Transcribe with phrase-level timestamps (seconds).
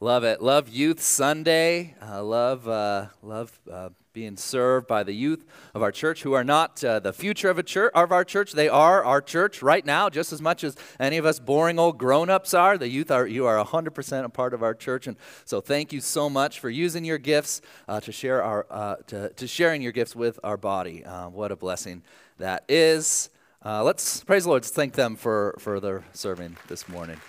[0.00, 0.42] Love it.
[0.42, 1.94] Love Youth Sunday.
[2.02, 6.42] Uh, love uh, love uh, being served by the youth of our church, who are
[6.42, 8.52] not uh, the future of a church of our church.
[8.52, 11.96] They are our church right now, just as much as any of us boring old
[11.96, 12.76] grown-ups are.
[12.76, 16.00] The youth are you are 100% a part of our church, and so thank you
[16.00, 19.92] so much for using your gifts uh, to share our uh, to, to sharing your
[19.92, 21.04] gifts with our body.
[21.30, 22.02] what a blessing
[22.38, 23.30] that is.
[23.64, 24.62] let's praise the Lord.
[24.62, 27.20] Let's thank them for for their serving this morning.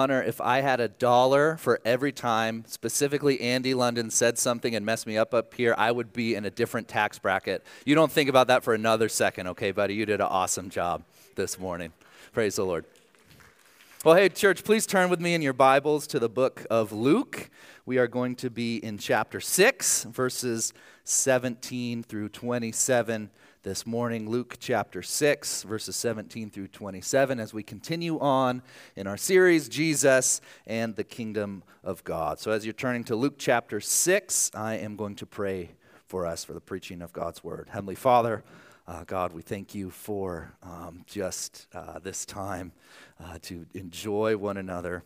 [0.00, 4.86] Hunter, if I had a dollar for every time specifically Andy London said something and
[4.86, 7.62] messed me up up here, I would be in a different tax bracket.
[7.84, 9.92] You don't think about that for another second, okay, buddy?
[9.92, 11.02] You did an awesome job
[11.34, 11.92] this morning.
[12.32, 12.86] Praise the Lord.
[14.02, 17.50] Well, hey, church, please turn with me in your Bibles to the book of Luke.
[17.84, 20.72] We are going to be in chapter 6, verses
[21.04, 23.28] 17 through 27
[23.62, 28.62] this morning, Luke chapter 6, verses 17 through 27, as we continue on
[28.96, 32.38] in our series, Jesus and the Kingdom of God.
[32.38, 35.72] So, as you're turning to Luke chapter 6, I am going to pray
[36.06, 37.68] for us for the preaching of God's word.
[37.70, 38.42] Heavenly Father,
[38.88, 42.72] uh, God, we thank you for um, just uh, this time
[43.22, 45.04] uh, to enjoy one another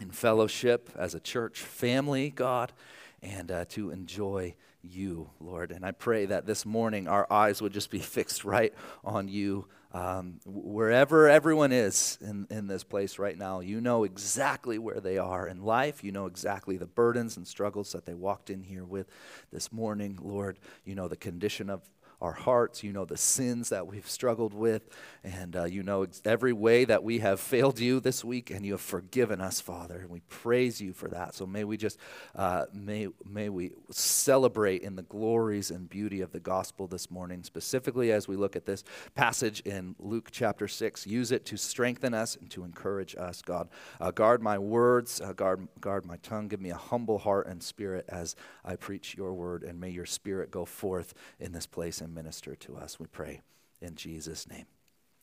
[0.00, 2.72] in fellowship as a church family, God,
[3.22, 5.70] and uh, to enjoy you, Lord.
[5.72, 8.72] And I pray that this morning our eyes would just be fixed right
[9.04, 9.66] on you.
[9.92, 15.16] Um, wherever everyone is in, in this place right now, you know exactly where they
[15.16, 16.04] are in life.
[16.04, 19.08] You know exactly the burdens and struggles that they walked in here with
[19.50, 20.58] this morning, Lord.
[20.84, 21.82] You know the condition of
[22.20, 22.82] our hearts.
[22.82, 24.88] You know the sins that we've struggled with.
[25.22, 28.72] And uh, you know every way that we have failed you this week, and you
[28.72, 29.98] have forgiven us, Father.
[29.98, 31.34] And we praise you for that.
[31.34, 31.98] So may we just,
[32.34, 37.42] uh, may, may we celebrate in the glories and beauty of the gospel this morning,
[37.42, 41.06] specifically as we look at this passage in Luke chapter 6.
[41.06, 43.68] Use it to strengthen us and to encourage us, God.
[44.00, 46.48] Uh, guard my words, uh, guard, guard my tongue.
[46.48, 49.62] Give me a humble heart and spirit as I preach your word.
[49.62, 52.98] And may your spirit go forth in this place minister to us.
[52.98, 53.42] We pray
[53.80, 54.66] in Jesus' name.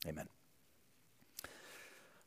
[0.07, 0.27] Amen.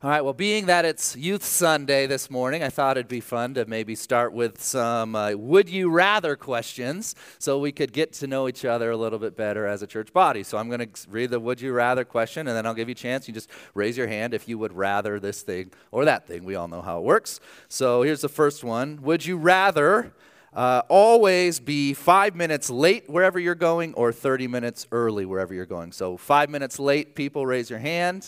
[0.03, 3.55] All right, well, being that it's Youth Sunday this morning, I thought it'd be fun
[3.55, 8.27] to maybe start with some uh, would you rather questions so we could get to
[8.27, 10.43] know each other a little bit better as a church body.
[10.43, 12.93] So I'm going to read the would you rather question, and then I'll give you
[12.93, 13.27] a chance.
[13.27, 16.45] You just raise your hand if you would rather this thing or that thing.
[16.45, 17.41] We all know how it works.
[17.71, 20.13] So here's the first one Would you rather
[20.57, 25.67] uh, always be five minutes late wherever you're going or 30 minutes early wherever you're
[25.67, 25.93] going.
[25.93, 28.27] So, five minutes late, people, raise your hand.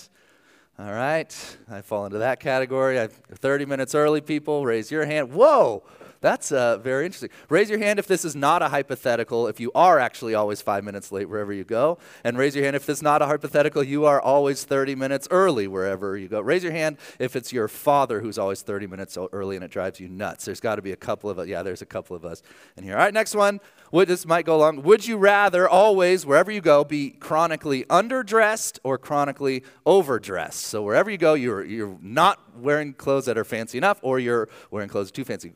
[0.78, 1.34] All right,
[1.70, 3.00] I fall into that category.
[3.00, 5.32] I, 30 minutes early, people, raise your hand.
[5.32, 5.82] Whoa,
[6.20, 7.30] that's uh, very interesting.
[7.48, 10.82] Raise your hand if this is not a hypothetical, if you are actually always five
[10.82, 11.98] minutes late wherever you go.
[12.24, 15.28] And raise your hand if this is not a hypothetical, you are always 30 minutes
[15.30, 16.40] early wherever you go.
[16.40, 20.00] Raise your hand if it's your father who's always 30 minutes early and it drives
[20.00, 20.44] you nuts.
[20.44, 21.46] There's got to be a couple of us.
[21.46, 22.42] Yeah, there's a couple of us
[22.76, 22.94] in here.
[22.94, 23.60] All right, next one.
[23.92, 24.82] Would, this might go along.
[24.82, 30.60] Would you rather always, wherever you go, be chronically underdressed or chronically overdressed?
[30.60, 34.48] So wherever you go, you're, you're not wearing clothes that are fancy enough or you're
[34.70, 35.52] wearing clothes too fancy.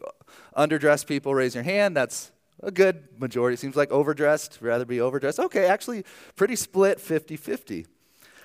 [0.56, 1.96] Underdressed people, raise your hand.
[1.96, 2.30] That's
[2.62, 3.56] a good majority.
[3.56, 5.40] Seems like overdressed, rather be overdressed.
[5.40, 6.04] Okay, actually,
[6.36, 7.86] pretty split 50 50.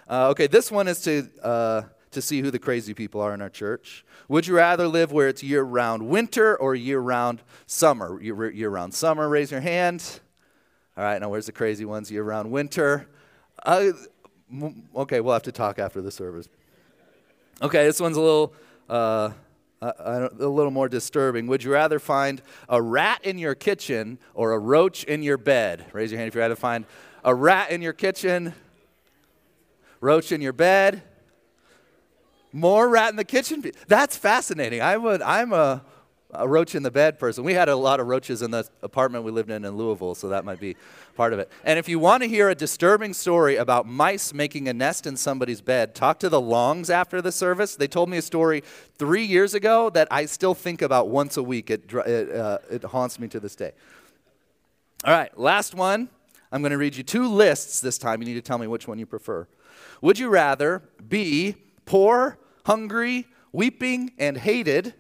[0.10, 1.82] Uh, okay, this one is to, uh,
[2.12, 4.06] to see who the crazy people are in our church.
[4.30, 8.22] Would you rather live where it's year round winter or year round summer?
[8.22, 10.22] Year round summer, raise your hand.
[10.98, 12.10] All right, now where's the crazy ones?
[12.10, 13.08] Year round winter.
[13.64, 13.92] Uh,
[14.96, 16.48] okay, we'll have to talk after the service.
[17.62, 18.54] Okay, this one's a little.
[19.80, 21.46] Uh, uh, a little more disturbing.
[21.46, 25.86] Would you rather find a rat in your kitchen or a roach in your bed?
[25.94, 26.86] Raise your hand if you'd rather find
[27.24, 28.56] a rat in your kitchen,
[30.02, 31.04] roach in your bed,
[32.52, 33.72] more rat in the kitchen.
[33.88, 34.82] That's fascinating.
[34.82, 35.22] I would.
[35.22, 35.84] I'm a
[36.32, 37.44] a roach in the bed person.
[37.44, 40.30] We had a lot of roaches in the apartment we lived in in Louisville, so
[40.30, 40.76] that might be
[41.16, 41.50] part of it.
[41.64, 45.16] And if you want to hear a disturbing story about mice making a nest in
[45.16, 47.76] somebody's bed, talk to the Longs after the service.
[47.76, 48.64] They told me a story
[48.98, 51.70] three years ago that I still think about once a week.
[51.70, 53.72] It, it, uh, it haunts me to this day.
[55.06, 56.10] All right, last one.
[56.52, 58.22] I'm going to read you two lists this time.
[58.22, 59.48] You need to tell me which one you prefer.
[60.02, 64.94] Would you rather be poor, hungry, weeping, and hated?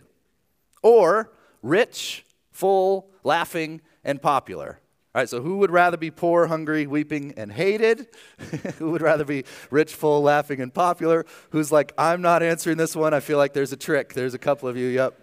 [0.88, 1.30] Or
[1.62, 4.80] rich, full, laughing, and popular.
[5.14, 8.08] All right, so who would rather be poor, hungry, weeping, and hated?
[8.78, 11.26] who would rather be rich, full, laughing, and popular?
[11.50, 13.14] Who's like, I'm not answering this one.
[13.14, 14.14] I feel like there's a trick.
[14.14, 14.88] There's a couple of you.
[14.88, 15.20] Yep.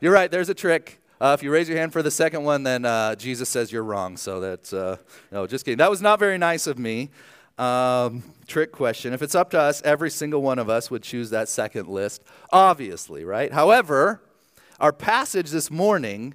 [0.00, 1.00] You're right, there's a trick.
[1.18, 3.82] Uh, if you raise your hand for the second one, then uh, Jesus says you're
[3.82, 4.18] wrong.
[4.18, 4.98] So that's, uh,
[5.32, 5.78] no, just kidding.
[5.78, 7.08] That was not very nice of me.
[7.56, 9.14] Um, trick question.
[9.14, 12.22] If it's up to us, every single one of us would choose that second list,
[12.52, 13.50] obviously, right?
[13.50, 14.20] However,
[14.80, 16.34] our passage this morning,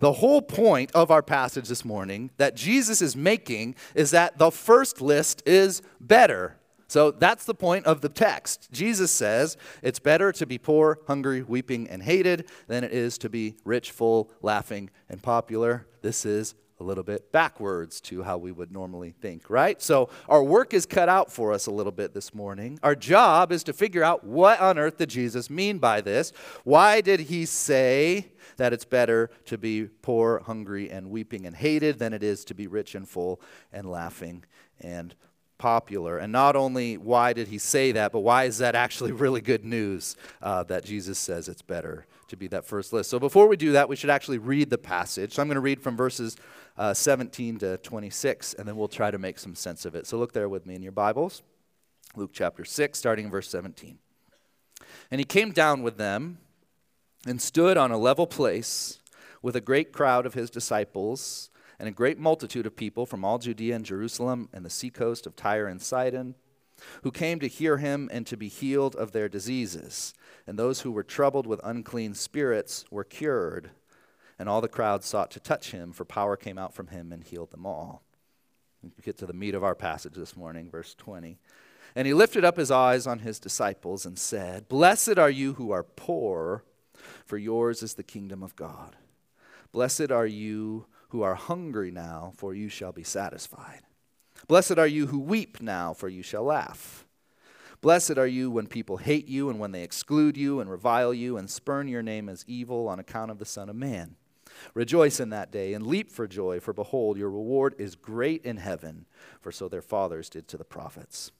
[0.00, 4.50] the whole point of our passage this morning that Jesus is making is that the
[4.50, 6.56] first list is better.
[6.86, 8.68] So that's the point of the text.
[8.72, 13.28] Jesus says it's better to be poor, hungry, weeping, and hated than it is to
[13.28, 15.86] be rich, full, laughing, and popular.
[16.00, 19.80] This is a little bit backwards to how we would normally think, right?
[19.82, 22.78] So our work is cut out for us a little bit this morning.
[22.82, 26.32] Our job is to figure out what on earth did Jesus mean by this?
[26.64, 31.98] Why did he say that it's better to be poor, hungry, and weeping and hated
[31.98, 33.40] than it is to be rich and full
[33.72, 34.44] and laughing
[34.80, 35.14] and
[35.58, 36.18] popular.
[36.18, 39.64] And not only why did he say that, but why is that actually really good
[39.64, 43.10] news uh, that Jesus says it's better to be that first list?
[43.10, 45.34] So before we do that, we should actually read the passage.
[45.34, 46.36] So I'm going to read from verses
[46.78, 50.06] uh, 17 to 26, and then we'll try to make some sense of it.
[50.06, 51.42] So look there with me in your Bibles.
[52.16, 53.98] Luke chapter 6, starting in verse 17.
[55.10, 56.38] And he came down with them
[57.26, 59.00] and stood on a level place
[59.42, 63.38] with a great crowd of his disciples and a great multitude of people from all
[63.38, 66.36] Judea and Jerusalem and the seacoast of Tyre and Sidon,
[67.02, 70.14] who came to hear him and to be healed of their diseases.
[70.46, 73.70] And those who were troubled with unclean spirits were cured.
[74.38, 77.24] And all the crowd sought to touch him, for power came out from him and
[77.24, 78.02] healed them all.
[78.82, 81.38] We get to the meat of our passage this morning, verse 20.
[81.96, 85.72] And he lifted up his eyes on his disciples and said, Blessed are you who
[85.72, 86.62] are poor,
[87.26, 88.94] for yours is the kingdom of God.
[89.72, 93.80] Blessed are you who are hungry now, for you shall be satisfied.
[94.46, 97.04] Blessed are you who weep now, for you shall laugh.
[97.80, 101.36] Blessed are you when people hate you and when they exclude you and revile you
[101.36, 104.16] and spurn your name as evil on account of the Son of Man.
[104.74, 108.56] Rejoice in that day and leap for joy, for behold, your reward is great in
[108.56, 109.06] heaven,
[109.40, 111.32] for so their fathers did to the prophets.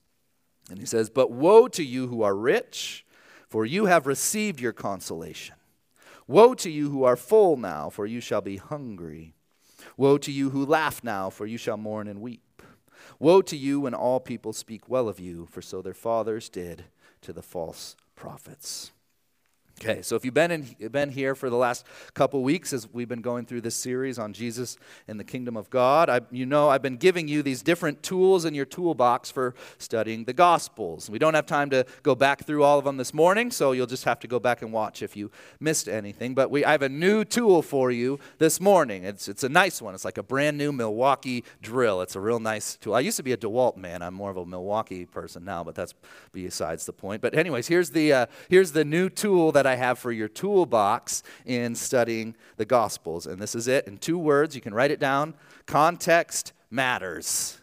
[0.71, 3.05] And he says, But woe to you who are rich,
[3.49, 5.57] for you have received your consolation.
[6.27, 9.35] Woe to you who are full now, for you shall be hungry.
[9.97, 12.63] Woe to you who laugh now, for you shall mourn and weep.
[13.19, 16.85] Woe to you when all people speak well of you, for so their fathers did
[17.23, 18.93] to the false prophets.
[19.81, 23.09] Okay, so if you've been, in, been here for the last couple weeks as we've
[23.09, 24.77] been going through this series on Jesus
[25.07, 28.45] and the kingdom of God, I, you know I've been giving you these different tools
[28.45, 31.09] in your toolbox for studying the Gospels.
[31.09, 33.87] We don't have time to go back through all of them this morning, so you'll
[33.87, 35.31] just have to go back and watch if you
[35.61, 36.35] missed anything.
[36.35, 39.05] But we, I have a new tool for you this morning.
[39.05, 39.95] It's, it's a nice one.
[39.95, 42.03] It's like a brand new Milwaukee drill.
[42.03, 42.97] It's a real nice tool.
[42.97, 44.03] I used to be a DeWalt man.
[44.03, 45.95] I'm more of a Milwaukee person now, but that's
[46.33, 47.23] besides the point.
[47.23, 51.23] But anyways, here's the, uh, here's the new tool that I have for your toolbox
[51.45, 53.27] in studying the Gospels.
[53.27, 54.55] And this is it in two words.
[54.55, 55.35] You can write it down.
[55.67, 57.61] Context matters.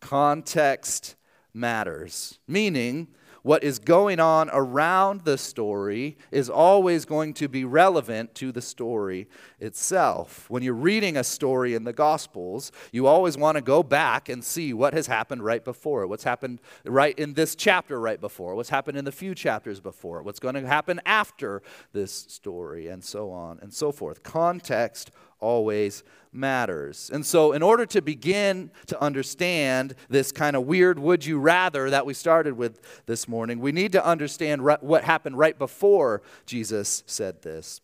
[0.00, 1.16] Context
[1.54, 2.38] matters.
[2.46, 3.08] Meaning,
[3.42, 8.62] what is going on around the story is always going to be relevant to the
[8.62, 9.28] story
[9.62, 10.50] itself.
[10.50, 14.42] When you're reading a story in the Gospels, you always want to go back and
[14.42, 18.70] see what has happened right before, what's happened right in this chapter right before, what's
[18.70, 21.62] happened in the few chapters before, what's going to happen after
[21.92, 24.24] this story, and so on and so forth.
[24.24, 27.10] Context always matters.
[27.12, 31.90] And so, in order to begin to understand this kind of weird would you rather
[31.90, 37.04] that we started with this morning, we need to understand what happened right before Jesus
[37.06, 37.80] said this.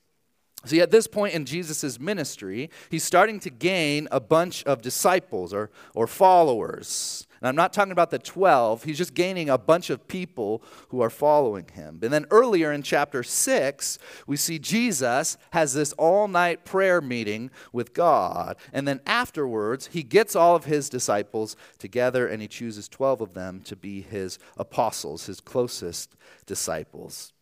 [0.65, 5.55] See, at this point in Jesus' ministry, he's starting to gain a bunch of disciples
[5.55, 7.29] or, or followers.
[7.41, 11.01] And I'm not talking about the 12, he's just gaining a bunch of people who
[11.01, 12.01] are following him.
[12.03, 17.53] And then earlier in chapter 6, we see Jesus has this all night prayer meeting
[17.73, 18.57] with God.
[18.73, 23.35] And then afterwards, he gets all of his disciples together and he chooses 12 of
[23.35, 27.33] them to be his apostles, his closest disciples.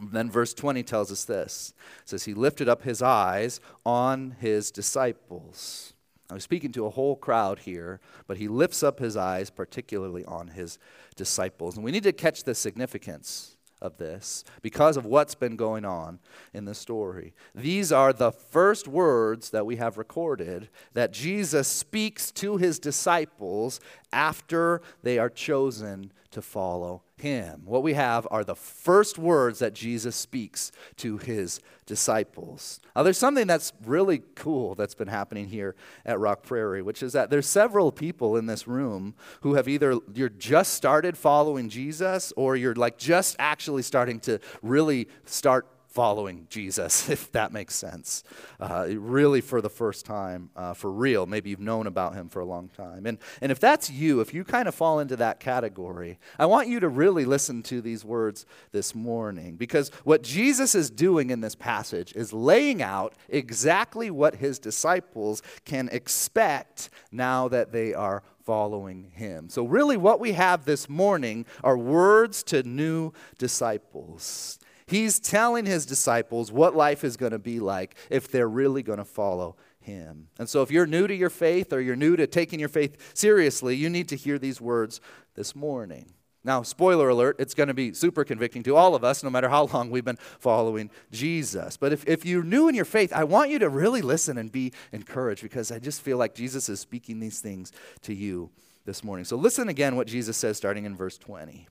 [0.00, 4.70] Then verse 20 tells us this it says, He lifted up his eyes on his
[4.70, 5.92] disciples.
[6.30, 10.26] I was speaking to a whole crowd here, but he lifts up his eyes particularly
[10.26, 10.78] on his
[11.16, 11.76] disciples.
[11.76, 16.18] And we need to catch the significance of this because of what's been going on
[16.52, 17.32] in the story.
[17.54, 23.80] These are the first words that we have recorded that Jesus speaks to his disciples
[24.12, 27.62] after they are chosen to follow him.
[27.64, 32.80] What we have are the first words that Jesus speaks to his disciples.
[32.94, 37.14] Now, there's something that's really cool that's been happening here at Rock Prairie, which is
[37.14, 42.32] that there's several people in this room who have either you're just started following Jesus
[42.36, 45.66] or you're like just actually starting to really start
[45.98, 48.22] following Jesus, if that makes sense.
[48.60, 51.26] Uh, really, for the first time, uh, for real.
[51.26, 53.04] Maybe you've known about him for a long time.
[53.04, 56.68] And, and if that's you, if you kind of fall into that category, I want
[56.68, 61.40] you to really listen to these words this morning because what Jesus is doing in
[61.40, 68.22] this passage is laying out exactly what his disciples can expect now that they are
[68.44, 69.48] following him.
[69.48, 74.60] So, really, what we have this morning are words to new disciples.
[74.88, 78.98] He's telling his disciples what life is going to be like if they're really going
[78.98, 80.28] to follow him.
[80.38, 83.12] And so, if you're new to your faith or you're new to taking your faith
[83.14, 85.00] seriously, you need to hear these words
[85.34, 86.12] this morning.
[86.44, 89.50] Now, spoiler alert, it's going to be super convicting to all of us, no matter
[89.50, 91.76] how long we've been following Jesus.
[91.76, 94.50] But if, if you're new in your faith, I want you to really listen and
[94.50, 98.50] be encouraged because I just feel like Jesus is speaking these things to you
[98.86, 99.26] this morning.
[99.26, 101.68] So listen again what Jesus says starting in verse 20.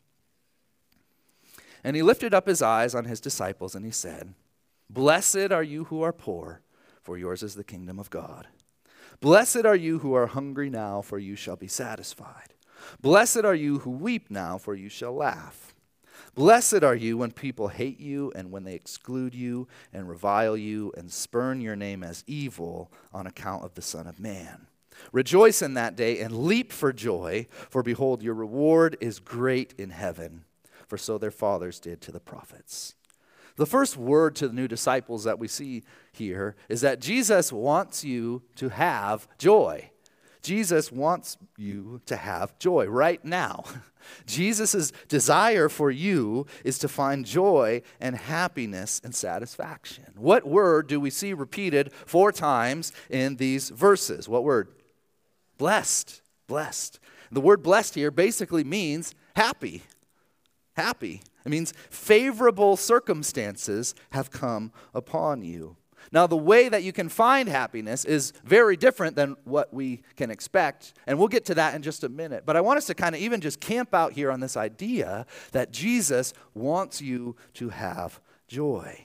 [1.87, 4.33] And he lifted up his eyes on his disciples and he said,
[4.89, 6.59] Blessed are you who are poor,
[7.01, 8.45] for yours is the kingdom of God.
[9.21, 12.53] Blessed are you who are hungry now, for you shall be satisfied.
[12.99, 15.73] Blessed are you who weep now, for you shall laugh.
[16.35, 20.91] Blessed are you when people hate you and when they exclude you and revile you
[20.97, 24.67] and spurn your name as evil on account of the Son of Man.
[25.13, 29.91] Rejoice in that day and leap for joy, for behold, your reward is great in
[29.91, 30.43] heaven,
[30.87, 32.95] for so their fathers did to the prophets.
[33.57, 38.03] The first word to the new disciples that we see here is that Jesus wants
[38.03, 39.89] you to have joy.
[40.43, 43.65] Jesus wants you to have joy right now.
[44.25, 50.05] Jesus' desire for you is to find joy and happiness and satisfaction.
[50.15, 54.29] What word do we see repeated four times in these verses?
[54.29, 54.69] What word?
[55.57, 56.21] Blessed.
[56.47, 56.99] Blessed.
[57.31, 59.83] The word blessed here basically means happy.
[60.77, 61.23] Happy.
[61.43, 65.75] It means favorable circumstances have come upon you.
[66.11, 70.29] Now, the way that you can find happiness is very different than what we can
[70.29, 72.43] expect, and we'll get to that in just a minute.
[72.45, 75.25] But I want us to kind of even just camp out here on this idea
[75.51, 79.01] that Jesus wants you to have joy.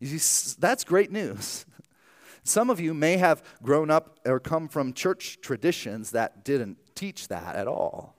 [0.00, 1.66] You see, that's great news.
[2.42, 7.28] Some of you may have grown up or come from church traditions that didn't teach
[7.28, 8.16] that at all,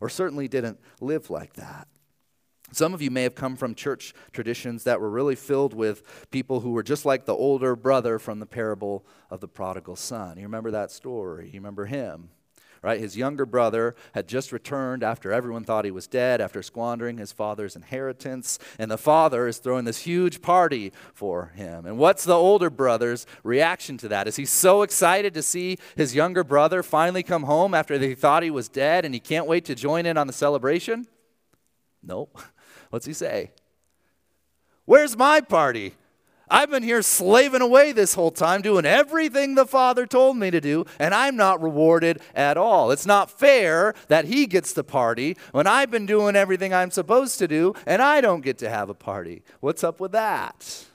[0.00, 1.86] or certainly didn't live like that.
[2.72, 6.60] Some of you may have come from church traditions that were really filled with people
[6.60, 10.36] who were just like the older brother from the parable of the prodigal son.
[10.36, 11.46] You remember that story?
[11.46, 12.30] You remember him?
[12.80, 13.00] Right?
[13.00, 17.32] His younger brother had just returned after everyone thought he was dead, after squandering his
[17.32, 18.58] father's inheritance.
[18.78, 21.86] And the father is throwing this huge party for him.
[21.86, 24.28] And what's the older brother's reaction to that?
[24.28, 28.44] Is he so excited to see his younger brother finally come home after they thought
[28.44, 31.08] he was dead and he can't wait to join in on the celebration?
[32.02, 32.40] Nope.
[32.90, 33.50] What's he say?
[34.84, 35.94] Where's my party?
[36.50, 40.60] I've been here slaving away this whole time, doing everything the Father told me to
[40.60, 42.90] do, and I'm not rewarded at all.
[42.90, 47.38] It's not fair that he gets the party when I've been doing everything I'm supposed
[47.40, 49.42] to do, and I don't get to have a party.
[49.60, 50.86] What's up with that?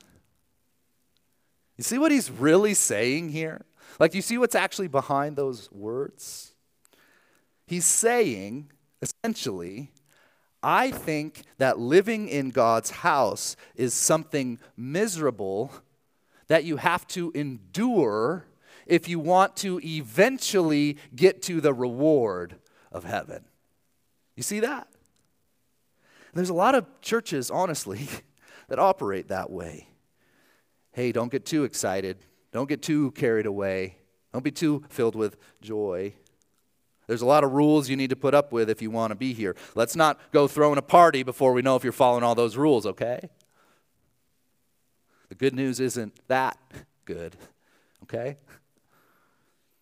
[1.77, 3.65] You see what he's really saying here?
[3.99, 6.53] Like, you see what's actually behind those words?
[7.67, 8.71] He's saying,
[9.01, 9.91] essentially,
[10.63, 15.71] I think that living in God's house is something miserable
[16.47, 18.45] that you have to endure
[18.85, 22.55] if you want to eventually get to the reward
[22.91, 23.45] of heaven.
[24.35, 24.87] You see that?
[26.33, 28.07] There's a lot of churches, honestly,
[28.67, 29.89] that operate that way.
[30.91, 32.17] Hey, don't get too excited.
[32.51, 33.97] Don't get too carried away.
[34.31, 36.13] Don't be too filled with joy.
[37.07, 39.15] There's a lot of rules you need to put up with if you want to
[39.15, 39.55] be here.
[39.75, 42.85] Let's not go throwing a party before we know if you're following all those rules,
[42.85, 43.29] okay?
[45.29, 46.57] The good news isn't that
[47.05, 47.35] good,
[48.03, 48.37] okay?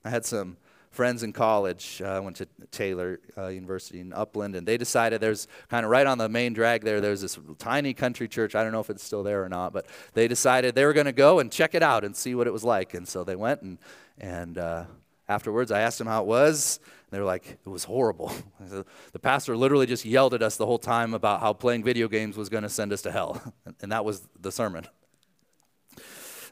[0.04, 0.58] I had some
[0.92, 2.02] friends in college.
[2.04, 5.90] Uh, I went to Taylor uh, University in Upland, and they decided there's kind of
[5.90, 8.56] right on the main drag there, there's this tiny country church.
[8.56, 11.06] I don't know if it's still there or not, but they decided they were going
[11.06, 12.94] to go and check it out and see what it was like.
[12.94, 13.78] And so they went, and,
[14.20, 14.84] and uh,
[15.30, 16.80] afterwards I asked them how it was.
[17.12, 18.32] They were like, it was horrible.
[19.12, 22.38] the pastor literally just yelled at us the whole time about how playing video games
[22.38, 23.54] was going to send us to hell.
[23.82, 24.88] and that was the sermon.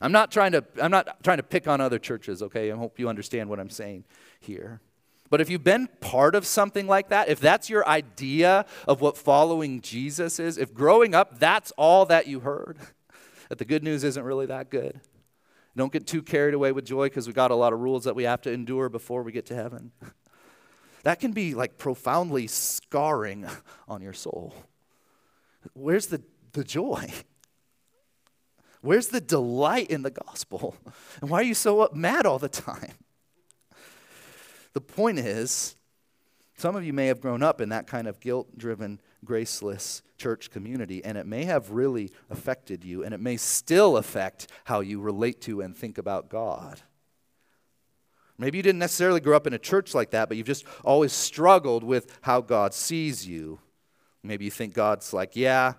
[0.01, 2.71] I'm not trying to I'm not trying to pick on other churches, okay?
[2.71, 4.05] I hope you understand what I'm saying
[4.39, 4.81] here.
[5.29, 9.17] But if you've been part of something like that, if that's your idea of what
[9.17, 12.77] following Jesus is, if growing up that's all that you heard,
[13.49, 14.99] that the good news isn't really that good.
[15.77, 18.15] Don't get too carried away with joy because we got a lot of rules that
[18.15, 19.91] we have to endure before we get to heaven.
[21.03, 23.47] That can be like profoundly scarring
[23.87, 24.53] on your soul.
[25.73, 26.21] Where's the,
[26.53, 27.11] the joy?
[28.81, 30.75] Where's the delight in the gospel?
[31.21, 32.93] And why are you so mad all the time?
[34.73, 35.75] The point is,
[36.55, 40.49] some of you may have grown up in that kind of guilt driven, graceless church
[40.49, 44.99] community, and it may have really affected you, and it may still affect how you
[44.99, 46.81] relate to and think about God.
[48.39, 51.12] Maybe you didn't necessarily grow up in a church like that, but you've just always
[51.12, 53.60] struggled with how God sees you.
[54.24, 55.74] Maybe you think God's like, yeah,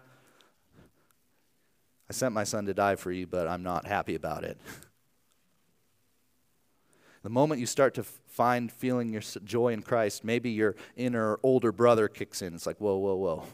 [2.08, 4.60] I sent my son to die for you, but I'm not happy about it.
[7.22, 11.72] the moment you start to find feeling your joy in Christ, maybe your inner older
[11.72, 12.54] brother kicks in.
[12.54, 13.44] It's like, whoa, whoa, whoa.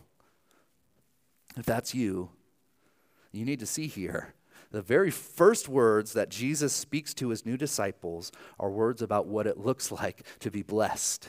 [1.57, 2.31] If that's you,
[3.31, 4.35] you need to see here
[4.71, 9.47] the very first words that Jesus speaks to his new disciples are words about what
[9.47, 11.29] it looks like to be blessed,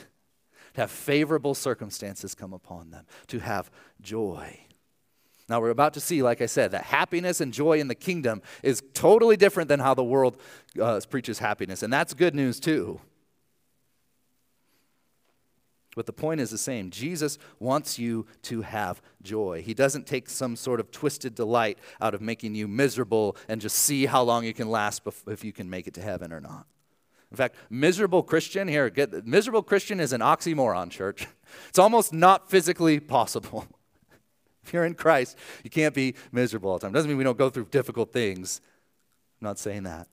[0.74, 4.60] to have favorable circumstances come upon them, to have joy.
[5.48, 8.42] Now, we're about to see, like I said, that happiness and joy in the kingdom
[8.62, 10.36] is totally different than how the world
[10.80, 11.82] uh, preaches happiness.
[11.82, 13.00] And that's good news, too.
[15.98, 16.90] But the point is the same.
[16.90, 19.62] Jesus wants you to have joy.
[19.62, 23.76] He doesn't take some sort of twisted delight out of making you miserable and just
[23.76, 26.66] see how long you can last if you can make it to heaven or not.
[27.32, 31.26] In fact, miserable Christian, here, get miserable Christian is an oxymoron, church.
[31.68, 33.66] It's almost not physically possible.
[34.62, 36.92] If you're in Christ, you can't be miserable all the time.
[36.92, 38.60] Doesn't mean we don't go through difficult things.
[39.40, 40.06] I'm not saying that.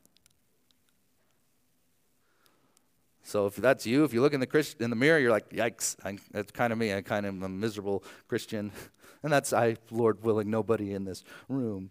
[3.26, 5.50] So if that's you, if you look in the Christ, in the mirror, you're like,
[5.50, 6.94] yikes, I, that's kind of me.
[6.94, 8.72] I kind of am a miserable Christian.
[9.24, 11.90] And that's I, Lord willing, nobody in this room.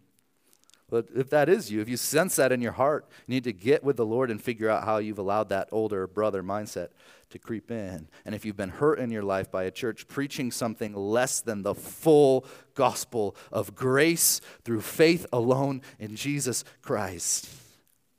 [0.88, 3.52] But if that is you, if you sense that in your heart, you need to
[3.52, 6.90] get with the Lord and figure out how you've allowed that older brother mindset
[7.30, 8.06] to creep in.
[8.24, 11.62] And if you've been hurt in your life by a church preaching something less than
[11.62, 17.50] the full gospel of grace through faith alone in Jesus Christ,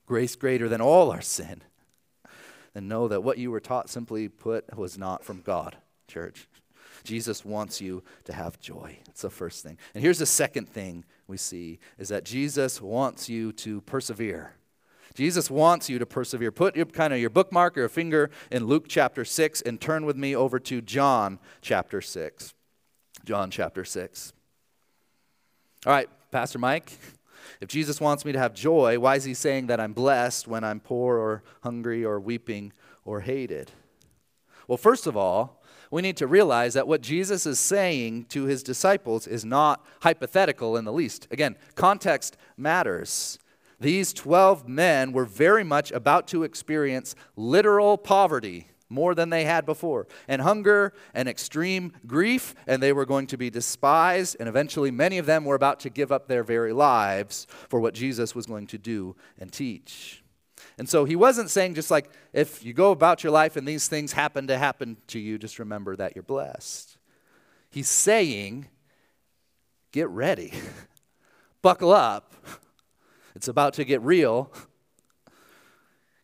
[0.06, 1.62] grace greater than all our sin
[2.76, 5.78] then know that what you were taught, simply put, was not from God,
[6.08, 6.48] church.
[7.04, 9.00] Jesus wants you to have joy.
[9.06, 9.78] That's the first thing.
[9.94, 14.56] And here's the second thing we see is that Jesus wants you to persevere.
[15.14, 16.52] Jesus wants you to persevere.
[16.52, 20.06] Put your, kind of your bookmark or a finger in Luke chapter 6 and turn
[20.06, 22.54] with me over to John chapter 6.
[23.24, 24.34] John chapter 6.
[25.86, 26.92] All right, Pastor Mike,
[27.62, 30.64] if Jesus wants me to have joy, why is he saying that I'm blessed when
[30.64, 33.72] I'm poor or hungry or weeping or hated?
[34.68, 38.64] Well, first of all, we need to realize that what Jesus is saying to his
[38.64, 41.28] disciples is not hypothetical in the least.
[41.32, 43.40] Again, context matters.
[43.80, 49.66] These 12 men were very much about to experience literal poverty more than they had
[49.66, 54.92] before, and hunger and extreme grief, and they were going to be despised, and eventually
[54.92, 58.46] many of them were about to give up their very lives for what Jesus was
[58.46, 60.24] going to do and teach.
[60.78, 63.88] And so he wasn't saying just like, if you go about your life and these
[63.88, 66.98] things happen to happen to you, just remember that you're blessed.
[67.70, 68.68] He's saying,
[69.92, 70.54] get ready,
[71.62, 72.34] buckle up.
[73.36, 74.52] It's about to get real.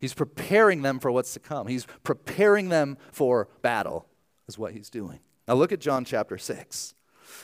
[0.02, 1.68] He's preparing them for what's to come.
[1.68, 4.08] He's preparing them for battle,
[4.50, 5.20] is what he's doing.
[5.48, 6.96] Now look at John chapter 6.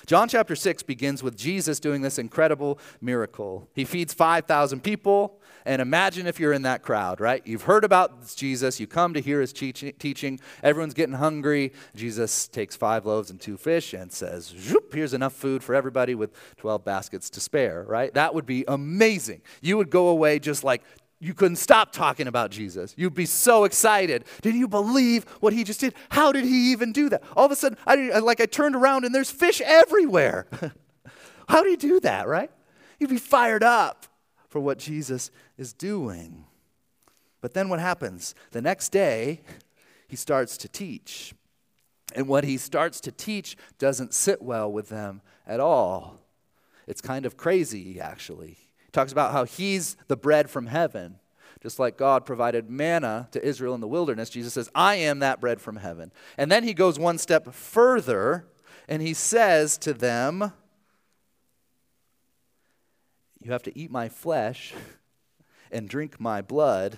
[0.05, 3.69] John chapter 6 begins with Jesus doing this incredible miracle.
[3.73, 7.45] He feeds 5,000 people, and imagine if you're in that crowd, right?
[7.45, 11.73] You've heard about Jesus, you come to hear his teaching, everyone's getting hungry.
[11.95, 14.53] Jesus takes five loaves and two fish and says,
[14.91, 18.13] Here's enough food for everybody with 12 baskets to spare, right?
[18.13, 19.41] That would be amazing.
[19.61, 20.83] You would go away just like
[21.19, 22.93] you couldn't stop talking about Jesus.
[22.95, 24.25] You'd be so excited.
[24.41, 25.95] Did you believe what he just did?
[26.09, 27.23] How did he even do that?
[27.35, 30.45] All of a sudden, I, like I turned around and there's fish everywhere.
[31.49, 32.51] How did he do that, right?
[32.99, 34.05] You'd be fired up
[34.47, 36.45] for what Jesus is doing.
[37.41, 38.35] But then what happens?
[38.51, 39.41] The next day,
[40.07, 41.33] he starts to teach.
[42.15, 46.19] And what he starts to teach doesn't sit well with them at all.
[46.85, 48.66] It's kind of crazy, actually
[48.97, 51.19] talks about how he's the bread from heaven.
[51.61, 55.39] Just like God provided manna to Israel in the wilderness, Jesus says, I am that
[55.39, 56.11] bread from heaven.
[56.35, 58.47] And then he goes one step further
[58.87, 60.51] and he says to them,
[63.39, 64.73] You have to eat my flesh
[65.71, 66.97] and drink my blood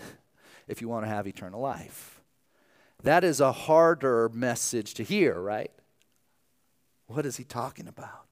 [0.70, 2.22] if you want to have eternal life.
[3.04, 5.72] That is a harder message to hear, right?
[7.08, 8.29] What is he talking about?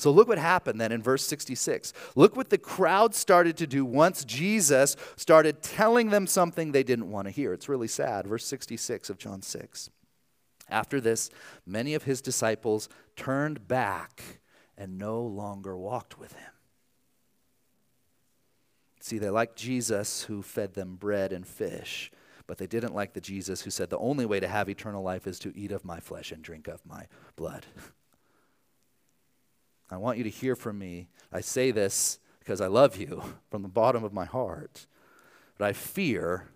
[0.00, 1.92] So look what happened then in verse 66.
[2.16, 7.10] Look what the crowd started to do once Jesus started telling them something they didn't
[7.10, 7.52] want to hear.
[7.52, 8.26] It's really sad.
[8.26, 9.90] Verse 66 of John 6.
[10.70, 11.28] After this,
[11.66, 14.40] many of his disciples turned back
[14.78, 16.52] and no longer walked with him.
[19.00, 22.10] See, they liked Jesus who fed them bread and fish,
[22.46, 25.26] but they didn't like the Jesus who said, The only way to have eternal life
[25.26, 27.66] is to eat of my flesh and drink of my blood.
[29.90, 31.08] I want you to hear from me.
[31.32, 34.86] I say this because I love you from the bottom of my heart.
[35.58, 36.48] But I fear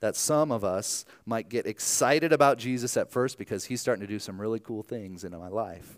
[0.00, 4.12] that some of us might get excited about Jesus at first because he's starting to
[4.12, 5.96] do some really cool things in my life.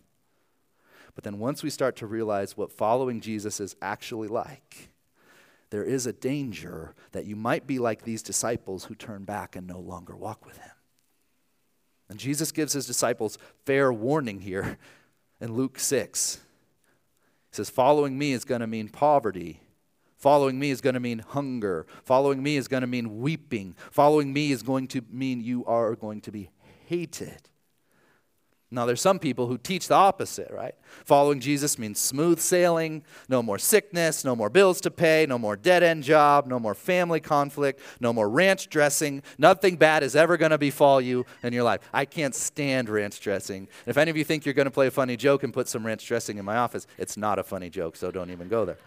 [1.15, 4.91] But then once we start to realize what following Jesus is actually like,
[5.71, 9.67] there is a danger that you might be like these disciples who turn back and
[9.67, 10.71] no longer walk with him.
[12.09, 14.79] And Jesus gives his disciples fair warning here
[15.41, 16.41] in Luke 6.
[17.55, 19.61] Says, Following me is going to mean poverty.
[20.17, 21.87] Following me is going to mean hunger.
[22.03, 23.77] Following me is going to mean weeping.
[23.93, 26.51] Following me is going to mean you are going to be
[26.87, 27.49] hated.
[28.75, 30.75] Now, there's some people who teach the opposite, right?
[31.05, 35.57] Following Jesus means smooth sailing, no more sickness, no more bills to pay, no more
[35.57, 39.23] dead end job, no more family conflict, no more ranch dressing.
[39.39, 41.81] Nothing bad is ever going to befall you in your life.
[41.93, 43.69] I can't stand ranch dressing.
[43.87, 45.87] If any of you think you're going to play a funny joke and put some
[45.87, 48.79] ranch dressing in my office, it's not a funny joke, so don't even go there.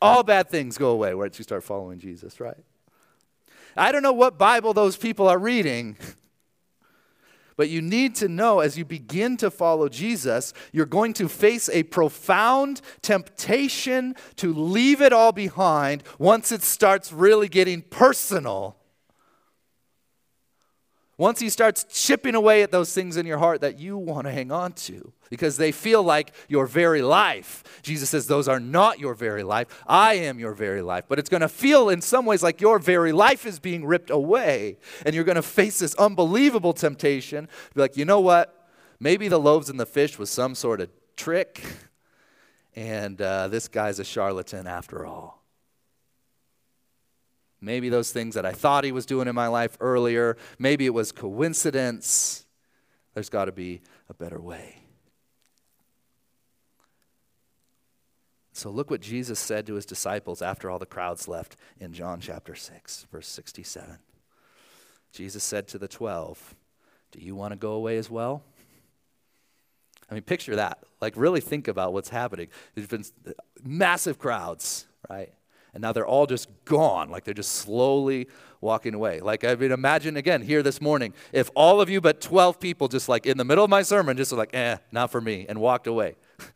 [0.00, 2.56] All bad things go away once you start following Jesus, right?
[3.76, 5.96] I don't know what Bible those people are reading.
[7.56, 11.68] But you need to know as you begin to follow Jesus, you're going to face
[11.70, 18.76] a profound temptation to leave it all behind once it starts really getting personal
[21.18, 24.32] once he starts chipping away at those things in your heart that you want to
[24.32, 27.64] hang on to because they feel like your very life.
[27.82, 29.82] Jesus says, Those are not your very life.
[29.86, 31.04] I am your very life.
[31.08, 34.10] But it's going to feel in some ways like your very life is being ripped
[34.10, 34.76] away.
[35.06, 38.68] And you're going to face this unbelievable temptation be like, You know what?
[39.00, 41.62] Maybe the loaves and the fish was some sort of trick.
[42.74, 45.45] And uh, this guy's a charlatan after all.
[47.60, 50.94] Maybe those things that I thought he was doing in my life earlier, maybe it
[50.94, 52.44] was coincidence.
[53.14, 54.76] There's got to be a better way.
[58.52, 62.20] So look what Jesus said to his disciples after all the crowds left in John
[62.20, 63.98] chapter 6, verse 67.
[65.12, 66.54] Jesus said to the 12,
[67.12, 68.42] Do you want to go away as well?
[70.10, 70.78] I mean, picture that.
[71.00, 72.48] Like, really think about what's happening.
[72.74, 73.04] There's been
[73.62, 75.32] massive crowds, right?
[75.76, 78.28] And now they're all just gone like they're just slowly
[78.62, 79.20] walking away.
[79.20, 82.88] Like i mean imagine again here this morning if all of you but 12 people
[82.88, 85.44] just like in the middle of my sermon just were like eh not for me
[85.46, 86.16] and walked away.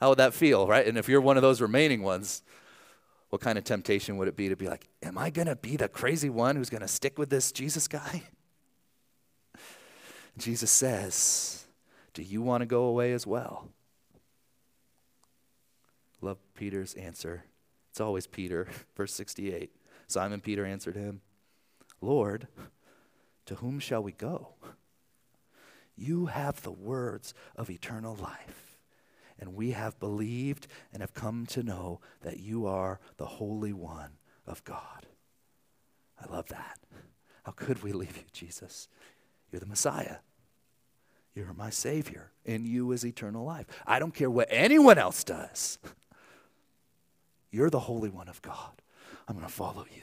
[0.00, 0.86] How would that feel right?
[0.86, 2.42] And if you're one of those remaining ones
[3.30, 5.76] what kind of temptation would it be to be like am i going to be
[5.76, 8.24] the crazy one who's going to stick with this jesus guy?
[10.36, 11.64] Jesus says
[12.12, 13.68] do you want to go away as well?
[16.20, 17.44] Love peter's answer
[17.90, 19.70] it's always Peter, verse 68.
[20.06, 21.20] Simon Peter answered him,
[22.00, 22.48] Lord,
[23.46, 24.54] to whom shall we go?
[25.96, 28.78] You have the words of eternal life,
[29.38, 34.12] and we have believed and have come to know that you are the Holy One
[34.46, 35.06] of God.
[36.18, 36.78] I love that.
[37.42, 38.88] How could we leave you, Jesus?
[39.50, 40.16] You're the Messiah.
[41.34, 42.32] You're my Savior.
[42.44, 43.66] In you is eternal life.
[43.86, 45.78] I don't care what anyone else does.
[47.50, 48.82] You're the Holy One of God.
[49.28, 50.02] I'm going to follow you.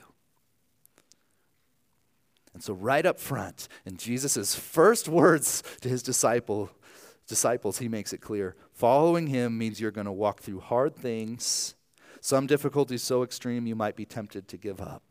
[2.54, 6.72] And so, right up front, in Jesus' first words to his disciple,
[7.28, 11.76] disciples, he makes it clear following him means you're going to walk through hard things,
[12.22, 15.04] some difficulties so extreme you might be tempted to give up.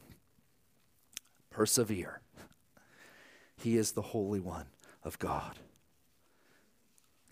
[1.50, 2.20] Persevere.
[3.58, 4.66] He is the Holy One
[5.02, 5.58] of God.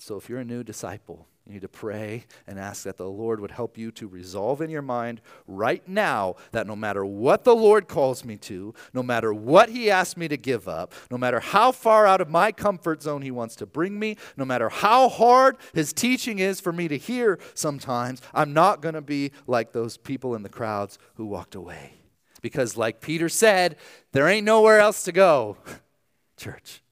[0.05, 3.41] So, if you're a new disciple, you need to pray and ask that the Lord
[3.41, 7.57] would help you to resolve in your mind right now that no matter what the
[7.57, 11.41] Lord calls me to, no matter what He asks me to give up, no matter
[11.41, 15.09] how far out of my comfort zone He wants to bring me, no matter how
[15.09, 19.73] hard His teaching is for me to hear sometimes, I'm not going to be like
[19.73, 21.95] those people in the crowds who walked away.
[22.43, 23.77] Because, like Peter said,
[24.13, 25.57] there ain't nowhere else to go,
[26.37, 26.83] church.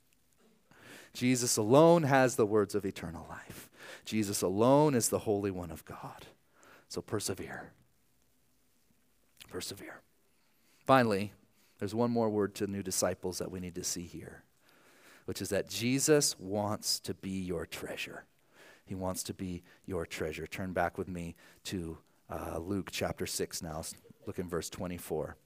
[1.13, 3.69] Jesus alone has the words of eternal life.
[4.05, 6.27] Jesus alone is the Holy One of God.
[6.89, 7.73] So persevere.
[9.49, 10.01] Persevere.
[10.85, 11.33] Finally,
[11.79, 14.43] there's one more word to new disciples that we need to see here,
[15.27, 18.25] which is that Jesus wants to be your treasure.
[18.85, 20.47] He wants to be your treasure.
[20.47, 21.99] Turn back with me to
[22.31, 23.83] uh, Luke chapter 6 now.
[24.27, 25.37] Look in verse 24.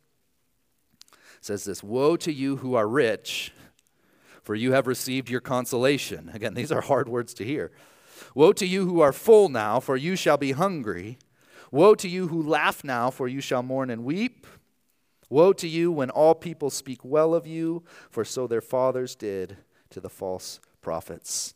[1.12, 3.52] It says this Woe to you who are rich,
[4.46, 6.30] for you have received your consolation.
[6.34, 7.72] Again, these are hard words to hear.
[8.32, 11.18] Woe to you who are full now, for you shall be hungry.
[11.72, 14.46] Woe to you who laugh now, for you shall mourn and weep.
[15.28, 19.56] Woe to you when all people speak well of you, for so their fathers did
[19.90, 21.54] to the false prophets.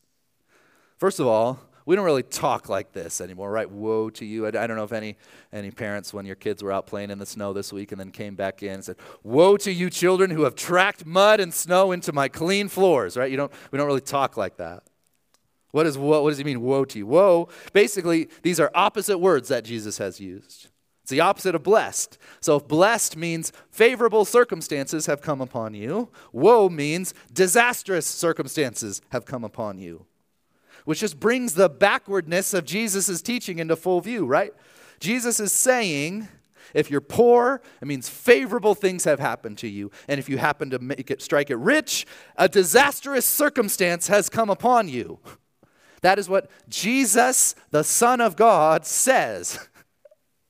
[0.98, 3.70] First of all, we don't really talk like this anymore, right?
[3.70, 4.46] Woe to you.
[4.46, 5.16] I, I, don't know if any,
[5.52, 8.10] any parents, when your kids were out playing in the snow this week and then
[8.10, 11.92] came back in and said, Woe to you, children who have tracked mud and snow
[11.92, 13.30] into my clean floors, right?
[13.30, 14.82] You don't, we don't really talk like that.
[15.72, 17.06] What, is, what, what does he mean, woe to you?
[17.06, 20.68] Woe, basically, these are opposite words that Jesus has used.
[21.02, 22.18] It's the opposite of blessed.
[22.40, 29.24] So if blessed means favorable circumstances have come upon you, woe means disastrous circumstances have
[29.24, 30.06] come upon you.
[30.84, 34.52] Which just brings the backwardness of Jesus' teaching into full view, right?
[34.98, 36.28] Jesus is saying,
[36.74, 39.90] if you're poor, it means favorable things have happened to you.
[40.08, 44.50] And if you happen to make it, strike it rich, a disastrous circumstance has come
[44.50, 45.18] upon you.
[46.02, 49.68] That is what Jesus, the Son of God, says.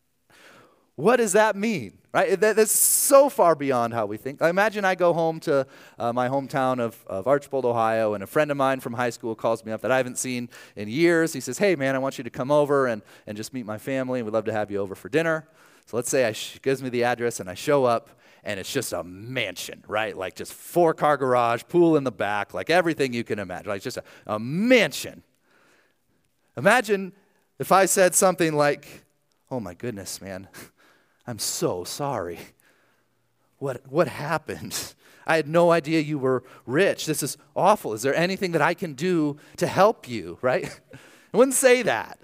[0.97, 2.00] what does that mean?
[2.13, 2.41] Right?
[2.41, 4.41] That's so far beyond how we think.
[4.41, 5.65] Imagine I go home to
[5.97, 9.37] uh, my hometown of, of Archbold, Ohio, and a friend of mine from high school
[9.37, 11.33] calls me up that I haven't seen in years.
[11.33, 13.79] He says, Hey, man, I want you to come over and, and just meet my
[13.79, 14.23] family.
[14.25, 15.47] We'd love to have you over for dinner.
[15.87, 18.11] So let's say he gives me the address and I show up
[18.43, 20.17] and it's just a mansion, right?
[20.17, 23.69] Like just four car garage, pool in the back, like everything you can imagine.
[23.69, 25.23] Like just a, a mansion.
[26.57, 27.13] Imagine
[27.59, 29.05] if I said something like,
[29.51, 30.49] Oh my goodness, man,
[31.27, 32.39] I'm so sorry.
[33.59, 34.95] What, what happened?
[35.27, 37.07] I had no idea you were rich.
[37.07, 37.93] This is awful.
[37.93, 40.81] Is there anything that I can do to help you, right?
[41.33, 42.19] I wouldn't say that.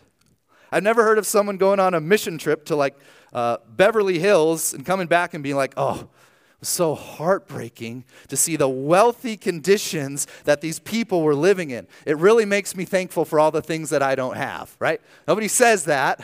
[0.72, 2.96] I've never heard of someone going on a mission trip to like
[3.32, 8.36] uh, Beverly Hills and coming back and being like, oh, it was so heartbreaking to
[8.36, 11.86] see the wealthy conditions that these people were living in.
[12.04, 15.00] It really makes me thankful for all the things that I don't have, right?
[15.28, 16.20] Nobody says that.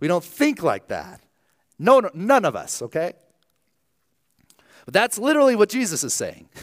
[0.00, 1.23] We don't think like that.
[1.78, 3.12] No, no none of us, okay?
[4.84, 6.48] But that's literally what Jesus is saying.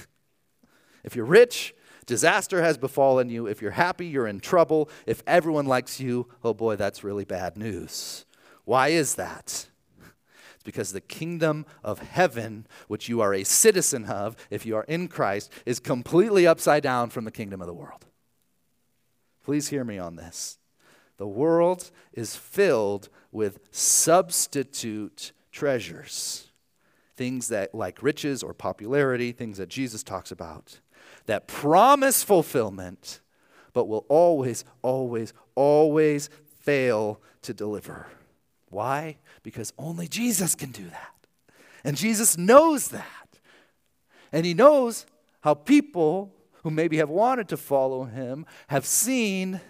[1.03, 1.73] If you're rich,
[2.05, 3.47] disaster has befallen you.
[3.47, 4.87] If you're happy, you're in trouble.
[5.07, 8.25] If everyone likes you, oh boy, that's really bad news.
[8.65, 9.67] Why is that?
[10.53, 14.83] It's because the kingdom of heaven, which you are a citizen of, if you are
[14.83, 18.05] in Christ, is completely upside down from the kingdom of the world.
[19.43, 20.59] Please hear me on this.
[21.21, 26.47] The world is filled with substitute treasures.
[27.15, 30.79] Things that, like riches or popularity, things that Jesus talks about,
[31.27, 33.19] that promise fulfillment,
[33.71, 36.31] but will always, always, always
[36.61, 38.07] fail to deliver.
[38.71, 39.17] Why?
[39.43, 41.13] Because only Jesus can do that.
[41.83, 43.39] And Jesus knows that.
[44.31, 45.05] And he knows
[45.41, 49.61] how people who maybe have wanted to follow him have seen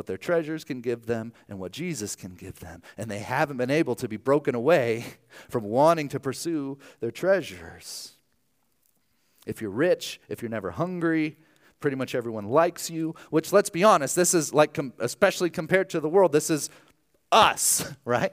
[0.00, 2.80] what their treasures can give them and what Jesus can give them.
[2.96, 5.04] And they haven't been able to be broken away
[5.50, 8.12] from wanting to pursue their treasures.
[9.44, 11.36] If you're rich, if you're never hungry,
[11.80, 16.00] pretty much everyone likes you, which let's be honest, this is like, especially compared to
[16.00, 16.70] the world, this is
[17.30, 18.32] us, right?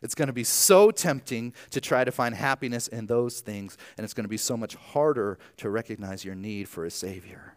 [0.00, 4.04] It's going to be so tempting to try to find happiness in those things, and
[4.04, 7.53] it's going to be so much harder to recognize your need for a Savior.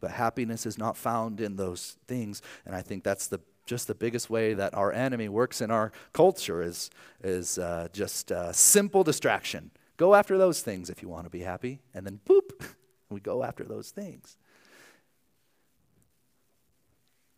[0.00, 3.94] But happiness is not found in those things, and I think that's the just the
[3.94, 6.88] biggest way that our enemy works in our culture is,
[7.22, 9.72] is uh, just uh, simple distraction.
[9.96, 12.64] Go after those things if you want to be happy, and then boop,
[13.10, 14.36] we go after those things.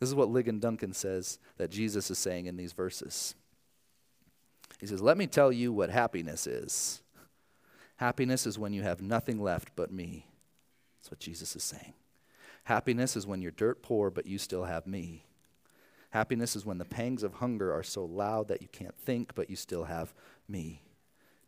[0.00, 3.34] This is what Ligon Duncan says that Jesus is saying in these verses.
[4.78, 7.02] He says, Let me tell you what happiness is.
[7.96, 10.26] Happiness is when you have nothing left but me.
[11.00, 11.94] That's what Jesus is saying.
[12.68, 15.24] Happiness is when you're dirt poor, but you still have me.
[16.10, 19.48] Happiness is when the pangs of hunger are so loud that you can't think, but
[19.48, 20.12] you still have
[20.46, 20.82] me.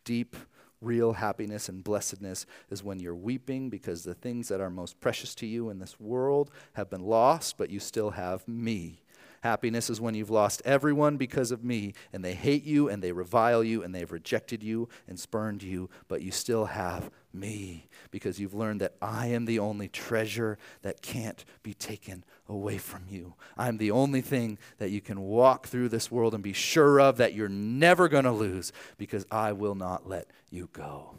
[0.03, 0.35] Deep,
[0.81, 5.35] real happiness and blessedness is when you're weeping because the things that are most precious
[5.35, 9.03] to you in this world have been lost, but you still have me.
[9.43, 13.13] Happiness is when you've lost everyone because of me, and they hate you, and they
[13.13, 18.41] revile you, and they've rejected you and spurned you, but you still have me because
[18.41, 23.35] you've learned that I am the only treasure that can't be taken away from you.
[23.57, 27.19] I'm the only thing that you can walk through this world and be sure of
[27.19, 31.15] that you're never going to lose because I will not let you go.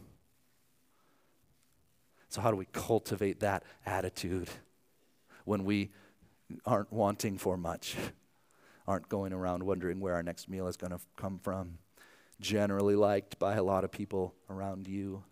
[2.30, 4.50] So, how do we cultivate that attitude
[5.44, 5.92] when we
[6.66, 7.96] aren't wanting for much,
[8.88, 11.78] aren't going around wondering where our next meal is going to come from,
[12.40, 15.24] generally liked by a lot of people around you.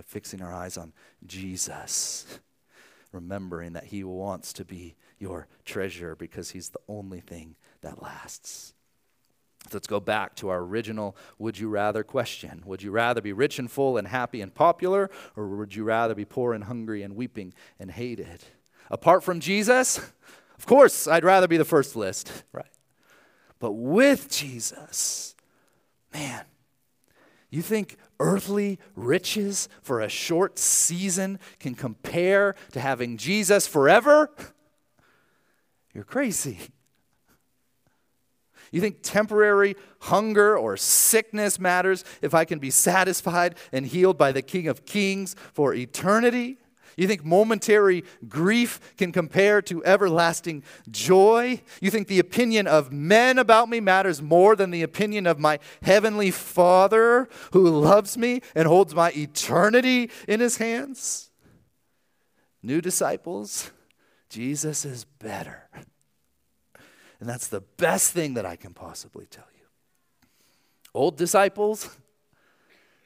[0.00, 0.94] By fixing our eyes on
[1.26, 2.40] Jesus,
[3.12, 8.72] remembering that He wants to be your treasure because He's the only thing that lasts.
[9.74, 12.62] Let's go back to our original would you rather question.
[12.64, 16.14] Would you rather be rich and full and happy and popular, or would you rather
[16.14, 18.44] be poor and hungry and weeping and hated?
[18.90, 19.98] Apart from Jesus,
[20.56, 22.72] of course, I'd rather be the first list, right?
[23.58, 25.34] But with Jesus,
[26.10, 26.46] man,
[27.50, 34.30] you think earthly riches for a short season can compare to having Jesus forever?
[35.94, 36.58] You're crazy.
[38.70, 44.30] You think temporary hunger or sickness matters if I can be satisfied and healed by
[44.30, 46.59] the King of Kings for eternity?
[47.00, 51.62] You think momentary grief can compare to everlasting joy?
[51.80, 55.60] You think the opinion of men about me matters more than the opinion of my
[55.80, 61.30] heavenly Father who loves me and holds my eternity in his hands?
[62.62, 63.70] New disciples,
[64.28, 65.70] Jesus is better.
[67.18, 69.64] And that's the best thing that I can possibly tell you.
[70.92, 71.96] Old disciples,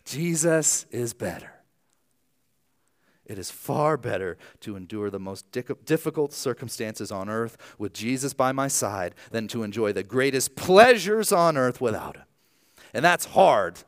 [0.04, 1.53] Jesus is better.
[3.26, 8.52] It is far better to endure the most difficult circumstances on earth with Jesus by
[8.52, 12.24] my side than to enjoy the greatest pleasures on earth without him.
[12.92, 13.78] And that's hard.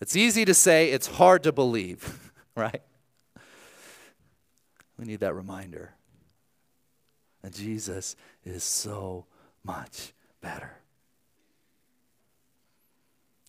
[0.00, 2.82] It's easy to say, it's hard to believe, right?
[4.98, 5.94] We need that reminder.
[7.42, 9.26] And Jesus is so
[9.64, 10.78] much better.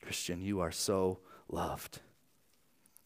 [0.02, 2.00] Christian, you are so loved.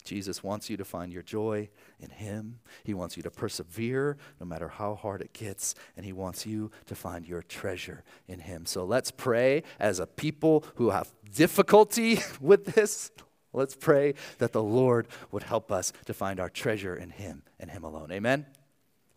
[0.03, 2.59] Jesus wants you to find your joy in Him.
[2.83, 6.71] He wants you to persevere no matter how hard it gets, and He wants you
[6.87, 8.65] to find your treasure in Him.
[8.65, 13.11] So let's pray as a people who have difficulty with this.
[13.53, 17.69] Let's pray that the Lord would help us to find our treasure in Him and
[17.69, 18.11] Him alone.
[18.11, 18.45] Amen?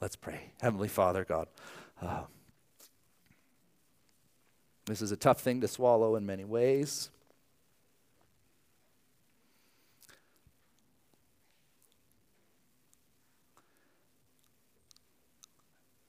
[0.00, 0.52] Let's pray.
[0.60, 1.48] Heavenly Father, God,
[2.02, 2.24] uh,
[4.84, 7.10] this is a tough thing to swallow in many ways.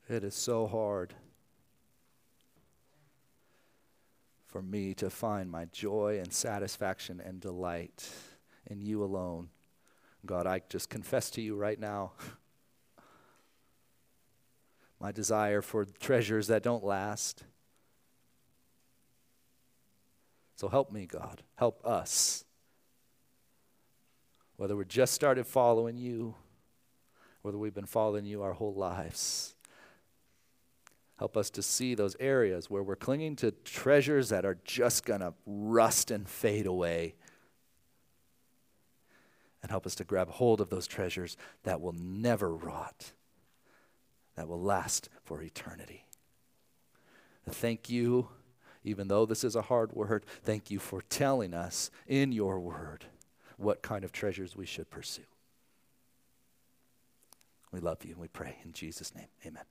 [0.09, 1.13] It is so hard
[4.45, 8.09] for me to find my joy and satisfaction and delight
[8.65, 9.49] in you alone.
[10.25, 12.13] God, I just confess to you right now.
[14.99, 17.43] my desire for treasures that don't last.
[20.55, 21.43] So help me, God.
[21.55, 22.45] Help us.
[24.55, 26.35] Whether we're just started following you,
[27.41, 29.56] whether we've been following you our whole lives.
[31.17, 35.21] Help us to see those areas where we're clinging to treasures that are just going
[35.21, 37.15] to rust and fade away.
[39.61, 43.13] And help us to grab hold of those treasures that will never rot
[44.37, 46.05] that will last for eternity.
[47.49, 48.29] Thank you,
[48.83, 53.05] even though this is a hard word, thank you for telling us in your word
[53.57, 55.23] what kind of treasures we should pursue.
[57.71, 59.27] We love you and we pray in Jesus' name.
[59.45, 59.63] Amen.